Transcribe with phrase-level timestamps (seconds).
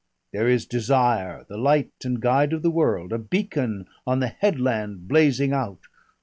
[0.33, 5.07] There is Desire, the light and guide of the world, a beacon on a headland
[5.07, 5.81] blazing out.